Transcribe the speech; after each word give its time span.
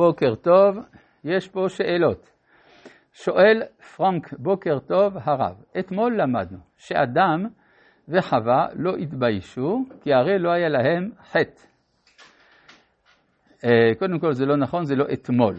בוקר 0.00 0.34
טוב, 0.34 0.78
יש 1.24 1.48
פה 1.48 1.68
שאלות. 1.68 2.30
שואל 3.12 3.62
פרנק, 3.96 4.32
בוקר 4.38 4.78
טוב 4.78 5.16
הרב, 5.16 5.62
אתמול 5.78 6.20
למדנו 6.20 6.58
שאדם 6.76 7.46
וחווה 8.08 8.66
לא 8.74 8.96
התביישו, 8.96 9.84
כי 10.02 10.12
הרי 10.12 10.38
לא 10.38 10.50
היה 10.50 10.68
להם 10.68 11.10
חטא. 11.22 11.62
אה, 13.64 13.94
קודם 13.98 14.18
כל 14.18 14.32
זה 14.32 14.46
לא 14.46 14.56
נכון, 14.56 14.84
זה 14.84 14.94
לא 14.96 15.04
אתמול. 15.12 15.54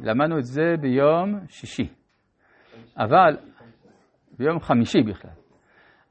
למדנו 0.00 0.38
את 0.38 0.44
זה 0.44 0.74
ביום 0.80 1.40
שישי. 1.48 1.88
אבל, 2.98 3.36
ביום 4.38 4.60
חמישי 4.60 5.02
בכלל. 5.02 5.30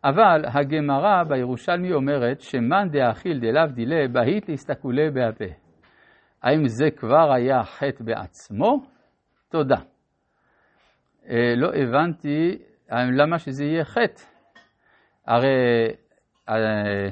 אבל 0.03 0.41
הגמרא 0.45 1.23
בירושלמי 1.23 1.93
אומרת 1.93 2.41
שמאן 2.41 2.89
דאכיל 2.91 3.39
דלאו 3.39 3.67
דילה 3.73 4.07
בהית 4.07 4.49
להסתכולי 4.49 5.11
בהפה. 5.11 5.70
האם 6.43 6.67
זה 6.67 6.91
כבר 6.91 7.31
היה 7.31 7.63
חטא 7.63 8.03
בעצמו? 8.03 8.85
תודה. 9.49 9.77
אה, 11.29 11.53
לא 11.55 11.71
הבנתי 11.73 12.57
למה 12.91 13.39
שזה 13.39 13.65
יהיה 13.65 13.85
חטא. 13.85 14.23
הרי 15.27 15.87
אה, 16.49 17.09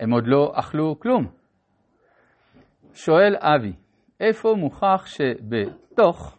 הם 0.00 0.10
עוד 0.12 0.26
לא 0.26 0.52
אכלו 0.54 1.00
כלום. 1.00 1.26
שואל 2.94 3.36
אבי, 3.38 3.72
איפה 4.20 4.54
מוכח 4.56 5.06
שבתוך 5.06 6.38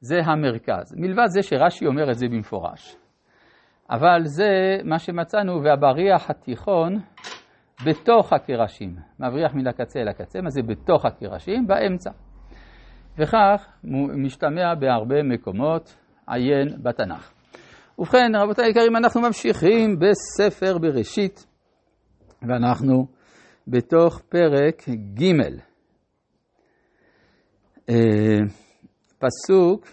זה 0.00 0.20
המרכז? 0.24 0.94
מלבד 0.96 1.26
זה 1.26 1.42
שרש"י 1.42 1.86
אומר 1.86 2.10
את 2.10 2.18
זה 2.18 2.28
במפורש. 2.28 2.96
אבל 3.90 4.20
זה 4.24 4.78
מה 4.84 4.98
שמצאנו, 4.98 5.62
והבריח 5.62 6.30
התיכון 6.30 7.00
בתוך 7.86 8.32
הקרשים, 8.32 8.96
מבריח 9.20 9.54
מן 9.54 9.66
הקצה 9.66 10.00
אל 10.00 10.08
הקצה, 10.08 10.40
מה 10.40 10.50
זה 10.50 10.62
בתוך 10.62 11.04
הקרשים? 11.04 11.66
באמצע. 11.66 12.10
וכך 13.18 13.66
משתמע 14.24 14.74
בהרבה 14.74 15.22
מקומות, 15.22 15.96
עיין 16.26 16.82
בתנ"ך. 16.82 17.32
ובכן, 17.98 18.32
רבותיי 18.34 18.64
היקרים, 18.64 18.96
אנחנו 18.96 19.20
ממשיכים 19.20 19.98
בספר 19.98 20.78
בראשית, 20.78 21.46
ואנחנו 22.48 23.06
בתוך 23.68 24.20
פרק 24.28 24.88
ג', 24.88 25.32
אה, 27.88 28.38
פסוק 29.18 29.86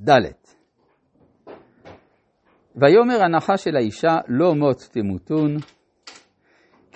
ד'. 0.00 0.20
ויאמר 2.76 3.22
הנחש 3.22 3.64
של 3.64 3.76
האישה 3.76 4.16
לא 4.28 4.54
מות 4.54 4.76
תמותון, 4.92 5.56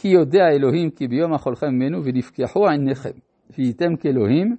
כי 0.03 0.09
יודע 0.09 0.49
אלוהים 0.49 0.91
כי 0.91 1.09
ביום 1.09 1.35
אכולכם 1.35 1.67
ממנו 1.67 2.05
ונפקחו 2.05 2.69
עיניכם, 2.69 3.11
והייתם 3.51 3.97
כאלוהים, 3.97 4.57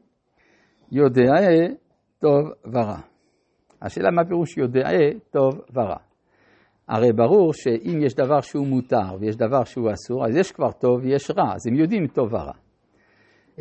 יודע 0.92 1.32
טוב 2.20 2.52
ורע. 2.66 3.00
השאלה 3.82 4.12
מה 4.12 4.26
פירוש 4.26 4.58
יודע 4.58 4.90
טוב 5.32 5.62
ורע. 5.74 5.98
הרי 6.88 7.14
ברור 7.14 7.54
שאם 7.54 8.02
יש 8.06 8.16
דבר 8.16 8.42
שהוא 8.42 8.68
מותר 8.68 9.16
ויש 9.20 9.36
דבר 9.36 9.64
שהוא 9.64 9.92
אסור, 9.92 10.26
אז 10.26 10.38
יש 10.38 10.52
כבר 10.52 10.72
טוב 10.72 11.00
ויש 11.04 11.32
רע, 11.38 11.54
אז 11.56 11.68
הם 11.68 11.76
יודעים 11.76 12.08
טוב 12.08 12.34
ורע. 12.34 12.54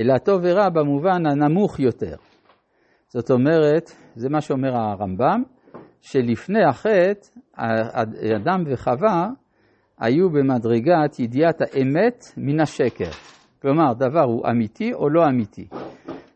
אלא 0.00 0.18
טוב 0.18 0.40
ורע 0.44 0.68
במובן 0.68 1.26
הנמוך 1.26 1.80
יותר. 1.80 2.16
זאת 3.08 3.30
אומרת, 3.30 3.90
זה 4.14 4.28
מה 4.28 4.40
שאומר 4.40 4.76
הרמב"ם, 4.76 5.42
שלפני 6.00 6.64
החטא, 6.64 7.28
אדם 8.36 8.64
וחווה 8.66 9.28
היו 10.00 10.30
במדרגת 10.30 11.18
ידיעת 11.18 11.60
האמת 11.60 12.24
מן 12.36 12.60
השקר. 12.60 13.10
כלומר, 13.62 13.92
דבר 13.92 14.22
הוא 14.24 14.48
אמיתי 14.50 14.92
או 14.94 15.08
לא 15.08 15.28
אמיתי. 15.28 15.68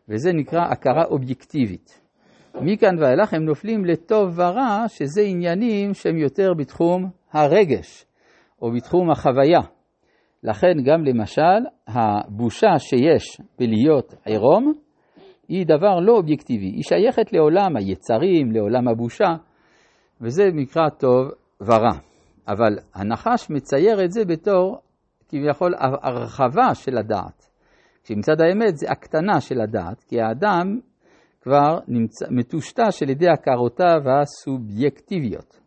וזה 0.09 0.33
נקרא 0.33 0.61
הכרה 0.61 1.03
אובייקטיבית. 1.05 2.01
מכאן 2.61 2.99
ואילך 2.99 3.33
הם 3.33 3.45
נופלים 3.45 3.85
לטוב 3.85 4.39
ורע, 4.39 4.85
שזה 4.87 5.21
עניינים 5.21 5.93
שהם 5.93 6.17
יותר 6.17 6.53
בתחום 6.53 7.09
הרגש, 7.31 8.05
או 8.61 8.71
בתחום 8.71 9.11
החוויה. 9.11 9.61
לכן 10.43 10.73
גם 10.85 11.03
למשל, 11.05 11.67
הבושה 11.87 12.79
שיש 12.79 13.41
בלהיות 13.59 14.13
עירום, 14.25 14.73
היא 15.47 15.65
דבר 15.65 15.99
לא 15.99 16.13
אובייקטיבי, 16.13 16.65
היא 16.65 16.83
שייכת 16.83 17.33
לעולם 17.33 17.75
היצרים, 17.75 18.51
לעולם 18.51 18.87
הבושה, 18.87 19.35
וזה 20.21 20.43
נקרא 20.53 20.89
טוב 20.89 21.27
ורע. 21.61 21.97
אבל 22.47 22.77
הנחש 22.95 23.49
מצייר 23.49 24.05
את 24.05 24.11
זה 24.11 24.25
בתור 24.25 24.81
כביכול 25.29 25.73
הרחבה 25.79 26.75
של 26.75 26.97
הדעת. 26.97 27.49
כשמצד 28.03 28.41
האמת 28.41 28.77
זה 28.77 28.91
הקטנה 28.91 29.41
של 29.41 29.61
הדעת, 29.61 30.03
כי 30.03 30.21
האדם 30.21 30.79
כבר 31.41 31.79
נמצא, 31.87 32.25
מטושטש 32.31 33.03
על 33.03 33.09
ידי 33.09 33.29
הכרותיו 33.29 34.01
הסובייקטיביות. 34.09 35.59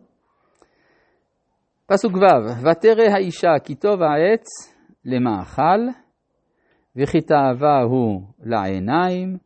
פסוק 1.86 2.12
ו' 2.12 2.66
ותרא 2.66 3.02
האישה 3.14 3.58
כי 3.64 3.74
טוב 3.74 4.02
העץ 4.02 4.46
למאכל 5.04 5.80
וכי 6.96 7.20
תאווה 7.20 7.82
הוא 7.82 8.22
לעיניים 8.42 9.36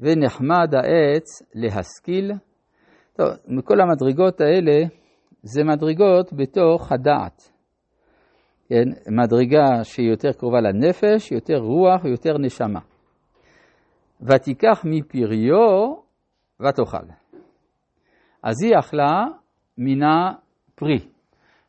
ונחמד 0.00 0.74
העץ 0.74 1.24
להשכיל. 1.54 2.32
טוב, 3.16 3.28
מכל 3.48 3.80
המדרגות 3.80 4.40
האלה 4.40 4.86
זה 5.42 5.64
מדרגות 5.64 6.32
בתוך 6.32 6.92
הדעת. 6.92 7.52
כן, 8.68 9.12
מדרגה 9.14 9.84
שהיא 9.84 10.10
יותר 10.10 10.32
קרובה 10.32 10.60
לנפש, 10.60 11.32
יותר 11.32 11.58
רוח 11.58 12.04
ויותר 12.04 12.38
נשמה. 12.38 12.80
ותיקח 14.20 14.84
מפריו 14.84 15.94
ותאכל. 16.60 17.06
אז 18.42 18.62
היא 18.62 18.78
אכלה 18.78 19.24
מן 19.78 20.02
הפרי. 20.02 20.98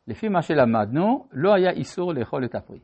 לפי 0.08 0.28
מה 0.28 0.42
שלמדנו, 0.42 1.26
לא 1.32 1.54
היה 1.54 1.70
איסור 1.70 2.14
לאכול 2.14 2.44
את 2.44 2.54
הפרי. 2.54 2.78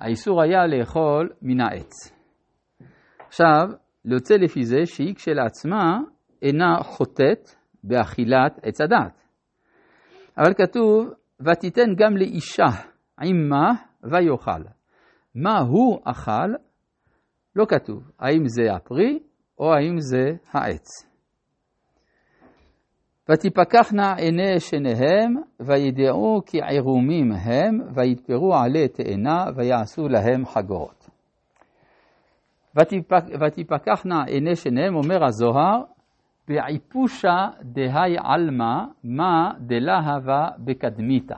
האיסור 0.00 0.42
היה 0.42 0.66
לאכול 0.66 1.30
מן 1.42 1.60
העץ. 1.60 2.12
עכשיו, 3.26 3.68
יוצא 4.04 4.34
לפי 4.34 4.64
זה 4.64 4.86
שהיא 4.86 5.14
כשלעצמה 5.14 5.98
אינה 6.42 6.76
חוטאת 6.82 7.48
באכילת 7.84 8.60
עץ 8.62 8.80
הדעת. 8.80 9.21
אבל 10.38 10.54
כתוב, 10.54 11.10
ותיתן 11.40 11.94
גם 11.98 12.16
לאישה 12.16 12.68
עמה 13.20 13.72
ויאכל. 14.02 14.62
מה 15.34 15.58
הוא 15.58 16.00
אכל? 16.04 16.52
לא 17.56 17.64
כתוב 17.68 18.10
האם 18.18 18.42
זה 18.46 18.74
הפרי 18.74 19.18
או 19.58 19.74
האם 19.74 19.96
זה 19.98 20.30
העץ. 20.52 21.12
ותפקחנה 23.30 24.14
עיני 24.14 24.60
שניהם, 24.60 25.36
וידעו 25.60 26.40
כי 26.46 26.58
עירומים 26.62 27.32
הם, 27.32 27.80
ויתפרו 27.94 28.54
עלי 28.54 28.88
תאנה, 28.88 29.44
ויעשו 29.56 30.08
להם 30.08 30.46
חגורות. 30.46 31.08
ותפק, 32.80 33.24
ותפקחנה 33.40 34.24
עיני 34.24 34.56
שניהם, 34.56 34.94
אומר 34.94 35.24
הזוהר, 35.24 35.82
בעיפושה 36.48 37.48
דהי 37.62 38.16
עלמא, 38.18 38.84
מה 39.04 39.50
דלהבה 39.60 40.48
בקדמיתא. 40.58 41.36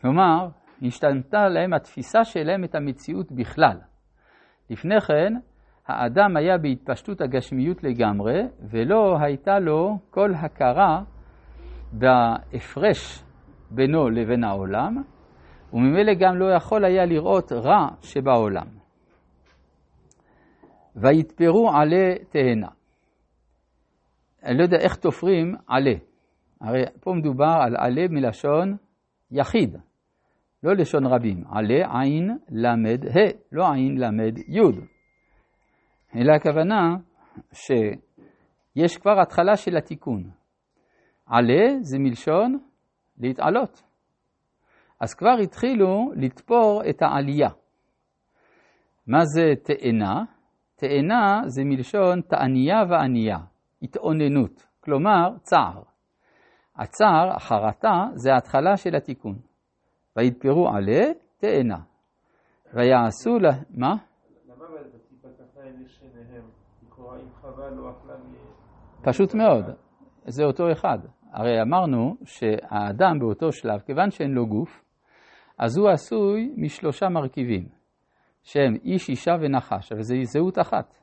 כלומר, 0.00 0.48
השתנתה 0.82 1.48
להם 1.48 1.72
התפיסה 1.72 2.24
שלהם 2.24 2.64
את 2.64 2.74
המציאות 2.74 3.32
בכלל. 3.32 3.76
לפני 4.70 5.00
כן, 5.00 5.34
האדם 5.86 6.36
היה 6.36 6.58
בהתפשטות 6.58 7.20
הגשמיות 7.20 7.84
לגמרי, 7.84 8.42
ולא 8.70 9.18
הייתה 9.20 9.58
לו 9.58 9.98
כל 10.10 10.34
הכרה 10.34 11.02
בהפרש 11.92 13.24
בינו 13.70 14.10
לבין 14.10 14.44
העולם, 14.44 15.02
וממילא 15.72 16.12
גם 16.14 16.36
לא 16.36 16.54
יכול 16.54 16.84
היה 16.84 17.04
לראות 17.04 17.52
רע 17.52 17.88
שבעולם. 18.00 18.66
ויתפרו 20.96 21.70
עלי 21.70 22.14
תאנה. 22.30 22.77
אני 24.44 24.58
לא 24.58 24.62
יודע 24.62 24.76
איך 24.76 24.96
תופרים 24.96 25.54
עלה. 25.66 25.94
הרי 26.60 26.82
פה 27.00 27.12
מדובר 27.12 27.58
על 27.60 27.76
עלה 27.76 28.08
מלשון 28.10 28.76
יחיד, 29.30 29.76
לא 30.62 30.72
לשון 30.74 31.06
רבים. 31.06 31.44
עלה 31.50 32.00
עין 32.00 32.38
למד 32.48 33.06
ה, 33.06 33.20
לא 33.52 33.72
עין 33.72 33.98
למד 33.98 34.38
יוד. 34.48 34.74
אלא 36.16 36.32
הכוונה 36.32 36.96
שיש 37.52 38.96
כבר 38.96 39.20
התחלה 39.20 39.56
של 39.56 39.76
התיקון. 39.76 40.30
עלה 41.26 41.66
זה 41.80 41.98
מלשון 41.98 42.58
להתעלות. 43.18 43.82
אז 45.00 45.14
כבר 45.14 45.36
התחילו 45.42 46.12
לתפור 46.16 46.82
את 46.90 47.02
העלייה. 47.02 47.48
מה 49.06 49.24
זה 49.24 49.52
תאנה? 49.62 50.24
תאנה 50.76 51.42
זה 51.46 51.62
מלשון 51.64 52.20
תעניה 52.20 52.82
וענייה. 52.90 53.38
התאוננות, 53.82 54.66
כלומר 54.80 55.30
צער. 55.42 55.82
הצער, 56.76 57.30
החרטה, 57.36 58.04
זה 58.14 58.32
ההתחלה 58.32 58.76
של 58.76 58.94
התיקון. 58.96 59.38
ויתפרו 60.16 60.68
עלה 60.68 61.12
תאנה. 61.38 61.78
ויעשו 62.74 63.38
לה... 63.38 63.50
מה? 63.70 63.94
פשוט 69.02 69.34
מאוד, 69.34 69.64
זה 70.26 70.44
אותו 70.44 70.72
אחד. 70.72 70.98
הרי 71.32 71.62
אמרנו 71.62 72.16
שהאדם 72.24 73.18
באותו 73.18 73.52
שלב, 73.52 73.80
כיוון 73.80 74.10
שאין 74.10 74.30
לו 74.30 74.46
גוף, 74.46 74.84
אז 75.58 75.78
הוא 75.78 75.88
עשוי 75.88 76.54
משלושה 76.56 77.08
מרכיבים, 77.08 77.68
שהם 78.42 78.74
איש, 78.84 79.08
אישה 79.08 79.32
ונחש, 79.40 79.92
אבל 79.92 80.02
זה 80.02 80.14
זהות 80.22 80.58
אחת. 80.58 80.97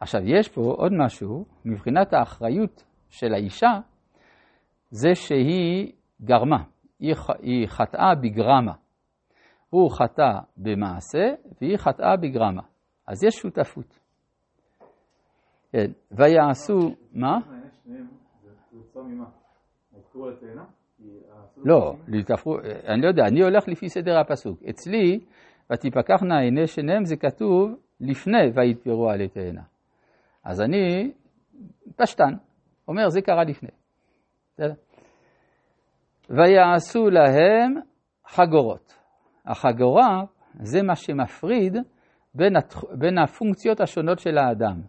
עכשיו, 0.00 0.20
יש 0.24 0.48
פה 0.48 0.60
עוד 0.60 0.92
משהו, 0.92 1.44
מבחינת 1.64 2.12
האחריות 2.12 2.84
של 3.08 3.34
האישה, 3.34 3.80
זה 4.90 5.14
שהיא 5.14 5.92
גרמה, 6.22 6.64
היא, 6.98 7.14
היא 7.42 7.66
חטאה 7.66 8.14
בגרמה. 8.14 8.72
הוא 9.70 9.90
חטא 9.90 10.38
במעשה 10.56 11.34
והיא 11.60 11.76
חטאה 11.76 12.16
בגרמה. 12.16 12.62
אז 13.06 13.24
יש 13.24 13.34
שותפות. 13.34 14.00
כן, 15.72 15.90
ויעשו, 16.10 16.94
מה? 17.12 17.38
לא, 21.64 21.94
אני 22.88 23.02
לא 23.02 23.08
יודע, 23.08 23.22
אני 23.26 23.42
הולך 23.42 23.68
לפי 23.68 23.88
סדר 23.88 24.18
הפסוק. 24.18 24.62
אצלי, 24.70 25.20
ותפקחנה 25.72 26.38
עיני 26.40 26.66
שניהם, 26.66 27.04
זה 27.04 27.16
כתוב 27.16 27.74
לפני 28.00 28.50
ויתפרו 28.54 29.10
עלי 29.10 29.28
תאנה. 29.28 29.62
אז 30.44 30.60
אני 30.60 31.12
פשטן, 31.96 32.34
אומר 32.88 33.08
זה 33.08 33.20
קרה 33.22 33.44
לפני. 33.44 33.70
ויעשו 36.30 37.10
להם 37.10 37.74
חגורות. 38.26 38.98
החגורה 39.46 40.22
זה 40.60 40.82
מה 40.82 40.96
שמפריד 40.96 41.76
בין, 42.34 42.56
התח... 42.56 42.84
בין 42.98 43.18
הפונקציות 43.18 43.80
השונות 43.80 44.18
של 44.18 44.38
האדם, 44.38 44.82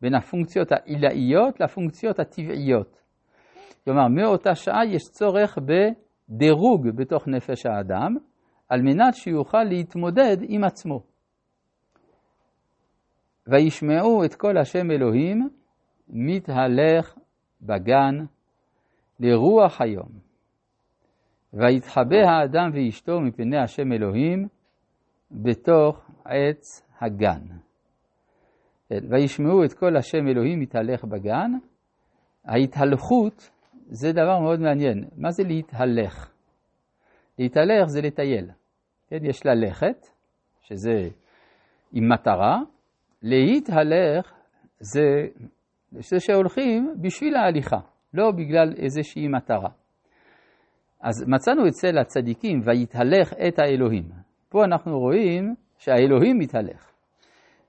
בין 0.00 0.14
הפונקציות 0.14 0.72
העילאיות 0.72 1.60
לפונקציות 1.60 2.18
הטבעיות. 2.20 3.02
כלומר, 3.84 4.08
מאותה 4.08 4.54
שעה 4.54 4.86
יש 4.86 5.02
צורך 5.10 5.58
בדירוג 5.58 6.88
בתוך 6.96 7.28
נפש 7.28 7.66
האדם, 7.66 8.16
על 8.68 8.82
מנת 8.82 9.14
שיוכל 9.14 9.62
להתמודד 9.64 10.36
עם 10.48 10.64
עצמו. 10.64 11.15
וישמעו 13.46 14.24
את 14.24 14.34
כל 14.34 14.58
השם 14.58 14.90
אלוהים 14.90 15.48
מתהלך 16.08 17.18
בגן 17.62 18.24
לרוח 19.20 19.80
היום. 19.80 20.08
ויתחבא 21.52 22.16
האדם 22.16 22.70
ואשתו 22.74 23.20
מפני 23.20 23.58
השם 23.58 23.92
אלוהים 23.92 24.48
בתוך 25.30 26.10
עץ 26.24 26.82
הגן. 27.00 27.42
וישמעו 28.90 29.64
את 29.64 29.72
כל 29.72 29.96
השם 29.96 30.28
אלוהים 30.28 30.60
מתהלך 30.60 31.04
בגן. 31.04 31.52
ההתהלכות 32.44 33.50
זה 33.88 34.12
דבר 34.12 34.40
מאוד 34.40 34.60
מעניין. 34.60 35.04
מה 35.16 35.30
זה 35.30 35.42
להתהלך? 35.42 36.32
להתהלך 37.38 37.86
זה 37.86 38.00
לטייל. 38.00 38.50
כן, 39.08 39.24
יש 39.24 39.46
ללכת, 39.46 40.06
שזה 40.62 41.08
עם 41.92 42.12
מטרה, 42.12 42.60
להתהלך 43.26 44.32
זה, 44.80 45.26
זה 45.90 46.20
שהולכים 46.20 46.94
בשביל 47.00 47.36
ההליכה, 47.36 47.78
לא 48.14 48.30
בגלל 48.30 48.72
איזושהי 48.76 49.28
מטרה. 49.28 49.70
אז 51.00 51.24
מצאנו 51.28 51.68
אצל 51.68 51.98
הצדיקים, 51.98 52.60
ויתהלך 52.64 53.32
את 53.48 53.58
האלוהים. 53.58 54.04
פה 54.48 54.64
אנחנו 54.64 54.98
רואים 54.98 55.54
שהאלוהים 55.78 56.38
מתהלך. 56.38 56.90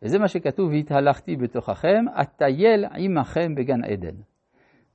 וזה 0.03 0.19
מה 0.19 0.27
שכתוב, 0.27 0.69
והתהלכתי 0.71 1.35
בתוככם, 1.35 2.05
אטייל 2.21 2.85
עמכם 2.85 3.55
בגן 3.55 3.83
עדן. 3.83 4.15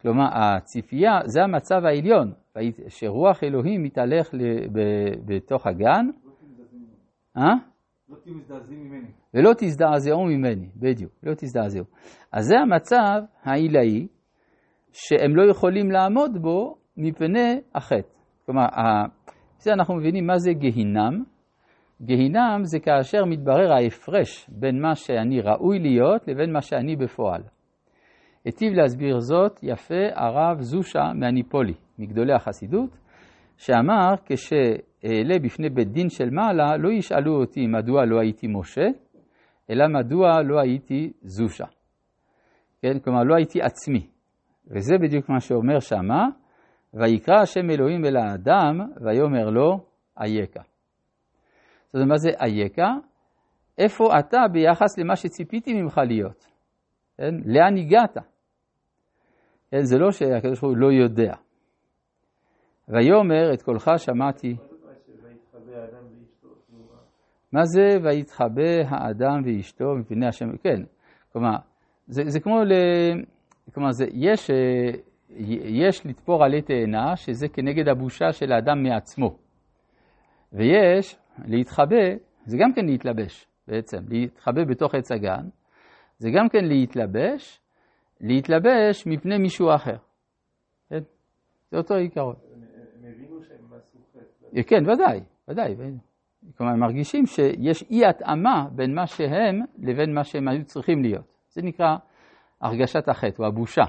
כלומר, 0.00 0.26
הציפייה, 0.32 1.20
זה 1.24 1.42
המצב 1.42 1.84
העליון, 1.84 2.32
שרוח 2.88 3.44
אלוהים 3.44 3.82
מתהלך 3.82 4.34
בתוך 5.26 5.66
הגן. 5.66 6.06
אה? 7.36 7.71
לא. 8.48 8.58
ולא 9.34 9.52
תזדעזעו 9.58 10.24
ממני, 10.24 10.68
בדיוק, 10.76 11.12
לא 11.22 11.34
תזדעזעו. 11.34 11.84
אז 12.32 12.44
זה 12.44 12.58
המצב 12.58 13.22
העילאי 13.42 14.06
שהם 14.92 15.36
לא 15.36 15.50
יכולים 15.50 15.90
לעמוד 15.90 16.42
בו 16.42 16.76
מפני 16.96 17.60
החטא. 17.74 18.08
כלומר, 18.46 18.66
זה 19.58 19.72
אנחנו 19.72 19.94
מבינים 19.94 20.26
מה 20.26 20.38
זה 20.38 20.52
גהינם. 20.52 21.24
גהינם 22.02 22.60
זה 22.62 22.80
כאשר 22.80 23.24
מתברר 23.24 23.72
ההפרש 23.72 24.50
בין 24.50 24.82
מה 24.82 24.94
שאני 24.94 25.40
ראוי 25.40 25.78
להיות 25.78 26.28
לבין 26.28 26.52
מה 26.52 26.60
שאני 26.60 26.96
בפועל. 26.96 27.42
היטיב 28.44 28.72
להסביר 28.72 29.20
זאת 29.20 29.60
יפה 29.62 30.04
הרב 30.14 30.60
זושה 30.60 31.12
מהניפולי, 31.14 31.74
מגדולי 31.98 32.32
החסידות, 32.32 32.90
שאמר 33.56 34.14
כשאעלה 35.02 35.38
בפני 35.38 35.70
בית 35.70 35.88
דין 35.88 36.08
של 36.08 36.30
מעלה, 36.30 36.76
לא 36.76 36.88
ישאלו 36.92 37.40
אותי 37.40 37.66
מדוע 37.66 38.04
לא 38.04 38.20
הייתי 38.20 38.46
משה, 38.50 38.86
אלא 39.70 39.84
מדוע 39.88 40.42
לא 40.42 40.60
הייתי 40.60 41.12
זושה. 41.22 41.64
כן, 42.82 42.98
כלומר 42.98 43.22
לא 43.22 43.34
הייתי 43.34 43.62
עצמי. 43.62 44.06
וזה 44.66 44.94
בדיוק 45.02 45.28
מה 45.28 45.40
שאומר 45.40 45.80
שמה, 45.80 46.26
ויקרא 46.94 47.34
השם 47.42 47.70
אלוהים 47.70 48.04
אל 48.04 48.16
האדם, 48.16 48.80
ויאמר 49.00 49.50
לו, 49.50 49.78
אייכה. 50.20 50.60
זאת 51.86 51.94
אומרת, 51.94 52.08
מה 52.08 52.16
זה 52.16 52.30
אייכה? 52.40 52.90
איפה 53.78 54.18
אתה 54.18 54.38
ביחס 54.52 54.98
למה 54.98 55.16
שציפיתי 55.16 55.82
ממך 55.82 56.00
להיות? 56.08 56.46
כן? 57.18 57.34
לאן 57.44 57.76
הגעת? 57.76 58.16
כן? 59.70 59.82
זה 59.82 59.98
לא 59.98 60.10
שהקדוש 60.10 60.60
ברוך 60.60 60.74
הוא 60.74 60.76
לא 60.76 60.92
יודע. 60.92 61.34
ויאמר 62.88 63.54
את 63.54 63.62
קולך 63.62 63.90
שמעתי. 63.96 64.56
מה 67.52 67.64
זה 67.64 67.96
ויתחבא 68.02 68.82
האדם 68.88 69.42
ואשתו 69.44 69.84
מפני 69.94 70.26
השם? 70.26 70.56
כן, 70.56 70.82
כלומר, 71.32 71.56
זה, 72.06 72.22
זה 72.26 72.40
כמו, 72.40 72.64
ל... 72.64 72.72
כלומר, 73.74 73.92
זה, 73.92 74.04
יש 74.12 74.50
אה, 74.50 74.90
יש 75.64 76.06
לתפור 76.06 76.44
עלי 76.44 76.62
תאנה, 76.62 77.16
שזה 77.16 77.48
כנגד 77.48 77.88
הבושה 77.88 78.32
של 78.32 78.52
האדם 78.52 78.82
מעצמו. 78.82 79.38
ויש 80.52 81.16
להתחבא, 81.44 82.14
זה 82.44 82.56
גם 82.60 82.72
כן 82.72 82.86
להתלבש 82.86 83.46
בעצם, 83.68 83.98
להתחבא 84.08 84.64
בתוך 84.64 84.94
עץ 84.94 85.12
הגן, 85.12 85.48
זה 86.18 86.30
גם 86.34 86.48
כן 86.48 86.64
להתלבש, 86.64 87.60
להתלבש 88.20 89.06
מפני 89.06 89.38
מישהו 89.38 89.74
אחר. 89.74 89.96
כן? 90.90 91.02
זה 91.70 91.78
אותו 91.78 91.94
עיקרון. 91.94 92.34
הם 92.54 93.04
הבינו 93.04 93.42
שהם 93.42 93.72
עשו 93.76 93.98
חטא. 94.12 94.62
כן, 94.62 94.90
ודאי, 94.90 95.20
ודאי. 95.48 95.74
כלומר, 96.56 96.72
הם 96.72 96.80
מרגישים 96.80 97.26
שיש 97.26 97.84
אי 97.90 98.06
התאמה 98.06 98.66
בין 98.72 98.94
מה 98.94 99.06
שהם 99.06 99.60
לבין 99.78 100.14
מה 100.14 100.24
שהם 100.24 100.48
היו 100.48 100.64
צריכים 100.64 101.02
להיות. 101.02 101.34
זה 101.48 101.62
נקרא 101.62 101.96
הרגשת 102.60 103.08
החטא 103.08 103.42
או 103.42 103.46
הבושה. 103.46 103.84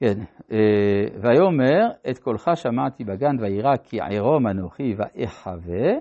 כן, 0.00 0.14
אה, 0.52 1.06
ויאמר 1.20 1.90
את 2.10 2.18
קולך 2.18 2.50
שמעתי 2.54 3.04
בגן 3.04 3.36
וירא 3.40 3.76
כי 3.76 4.00
ערום 4.00 4.46
אנוכי 4.46 4.94
ואחווה, 4.96 5.92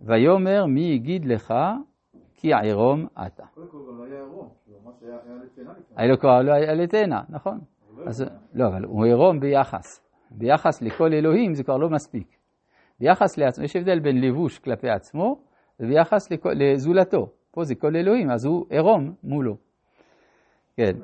ויאמר 0.00 0.66
מי 0.66 0.80
יגיד 0.80 1.24
לך 1.24 1.54
כי 2.34 2.52
ערום 2.52 3.06
אתה. 3.26 3.44
קודם 3.54 3.66
כל 3.70 3.78
לא 3.98 4.04
היה 4.04 4.20
ערום, 4.20 4.48
מה 4.84 4.90
שהיה 5.00 5.16
לתאנה 5.44 5.72
היה 5.96 6.08
לו 6.08 6.42
לא 6.42 6.52
היה 6.52 6.74
לתאנה, 6.74 7.20
נכון. 7.28 7.58
לא, 7.96 8.04
לא, 8.54 8.66
אבל 8.66 8.84
הוא 8.84 9.06
ערום 9.06 9.40
ביחס. 9.40 10.08
ביחס 10.30 10.82
לכל 10.82 11.12
אלוהים 11.12 11.54
זה 11.54 11.64
כבר 11.64 11.76
לא 11.76 11.90
מספיק. 11.90 12.37
ביחס 13.00 13.38
לעצמו, 13.38 13.64
יש 13.64 13.76
הבדל 13.76 13.98
בין 14.00 14.20
לבוש 14.20 14.58
כלפי 14.58 14.90
עצמו 14.90 15.40
וביחס 15.80 16.28
לזולתו. 16.54 17.32
פה 17.50 17.64
זה 17.64 17.74
כל 17.74 17.96
אלוהים, 17.96 18.30
אז 18.30 18.44
הוא 18.44 18.66
ערום 18.70 19.14
מולו. 19.22 19.56
כן. 20.76 20.96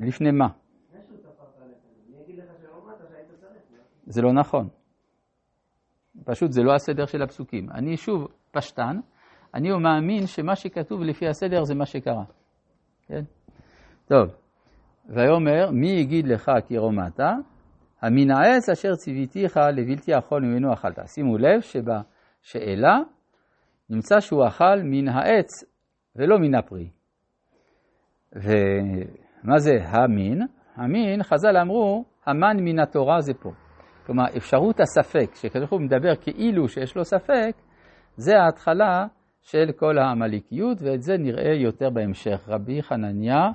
לפני 0.00 0.30
מה? 0.30 0.48
זה 4.06 4.22
לא 4.22 4.32
נכון. 4.32 4.68
פשוט 6.24 6.52
זה 6.52 6.62
לא 6.62 6.74
הסדר 6.74 7.06
של 7.06 7.22
הפסוקים. 7.22 7.70
אני 7.70 7.96
שוב 7.96 8.28
פשטן, 8.50 9.00
אני 9.54 9.70
מאמין 9.70 10.26
שמה 10.26 10.56
שכתוב 10.56 11.02
לפי 11.02 11.28
הסדר 11.28 11.64
זה 11.64 11.74
מה 11.74 11.86
שקרה. 11.86 12.24
כן? 13.06 13.22
טוב, 14.06 14.28
ויאמר, 15.08 15.70
מי 15.70 15.90
יגיד 15.90 16.26
לך 16.26 16.50
כי 16.66 16.78
רומעת? 16.78 17.20
המן 18.02 18.30
העץ 18.30 18.68
אשר 18.68 18.94
ציוויתיך 18.94 19.56
לבלתי 19.56 20.18
אכול 20.18 20.42
ממנו 20.42 20.72
אכלת. 20.72 20.98
שימו 21.06 21.38
לב 21.38 21.60
שבשאלה 21.60 22.98
נמצא 23.90 24.20
שהוא 24.20 24.46
אכל 24.46 24.82
מן 24.84 25.08
העץ 25.08 25.48
ולא 26.16 26.38
מן 26.38 26.54
הפרי. 26.54 26.88
ומה 28.32 29.58
זה 29.58 29.72
המין? 29.84 30.46
המין, 30.76 31.22
חז"ל 31.22 31.56
אמרו, 31.56 32.04
המן 32.26 32.56
מן 32.60 32.78
התורה 32.78 33.20
זה 33.20 33.34
פה. 33.34 33.50
כלומר, 34.06 34.24
אפשרות 34.36 34.80
הספק, 34.80 35.34
שכשהקדוש 35.34 35.68
ברוך 35.68 35.72
הוא 35.72 35.80
מדבר 35.80 36.16
כאילו 36.20 36.68
שיש 36.68 36.96
לו 36.96 37.04
ספק, 37.04 37.52
זה 38.16 38.38
ההתחלה 38.38 39.06
של 39.40 39.72
כל 39.76 39.98
העמליקיות, 39.98 40.82
ואת 40.82 41.02
זה 41.02 41.16
נראה 41.18 41.54
יותר 41.54 41.90
בהמשך. 41.90 42.48
רבי 42.48 42.82
חנניה 42.82 43.50